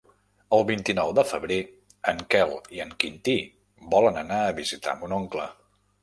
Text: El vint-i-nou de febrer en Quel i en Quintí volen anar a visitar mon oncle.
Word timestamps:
El 0.57 0.63
vint-i-nou 0.67 1.11
de 1.17 1.25
febrer 1.31 1.57
en 2.11 2.23
Quel 2.35 2.53
i 2.77 2.81
en 2.85 2.93
Quintí 3.03 3.35
volen 3.95 4.17
anar 4.23 4.39
a 4.47 4.55
visitar 4.61 4.97
mon 5.03 5.15
oncle. 5.19 5.47